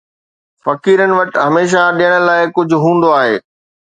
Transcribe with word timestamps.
فقيرن 0.65 1.11
وٽ 1.17 1.31
هميشه 1.45 1.81
ڏيڻ 1.99 2.13
لاءِ 2.31 2.41
ڪجهه 2.57 2.81
هوندو 2.87 3.09
آهي. 3.19 3.35